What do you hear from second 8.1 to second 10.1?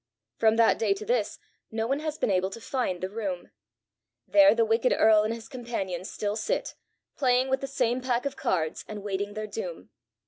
of cards, and waiting their doom.